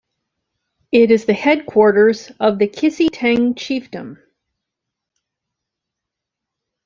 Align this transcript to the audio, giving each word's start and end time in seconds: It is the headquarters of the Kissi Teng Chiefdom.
It 0.91 1.11
is 1.11 1.25
the 1.25 1.33
headquarters 1.35 2.31
of 2.39 2.57
the 2.57 2.67
Kissi 2.67 3.07
Teng 3.11 3.53
Chiefdom. 3.53 4.17